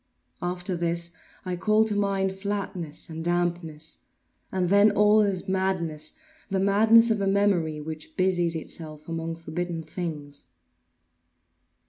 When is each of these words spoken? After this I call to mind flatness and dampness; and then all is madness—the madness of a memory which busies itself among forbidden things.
After 0.41 0.75
this 0.75 1.11
I 1.45 1.55
call 1.55 1.85
to 1.85 1.95
mind 1.95 2.31
flatness 2.31 3.07
and 3.07 3.23
dampness; 3.23 3.99
and 4.51 4.69
then 4.69 4.89
all 4.89 5.21
is 5.21 5.47
madness—the 5.47 6.59
madness 6.59 7.11
of 7.11 7.21
a 7.21 7.27
memory 7.27 7.79
which 7.79 8.17
busies 8.17 8.55
itself 8.55 9.07
among 9.07 9.35
forbidden 9.35 9.83
things. 9.83 10.47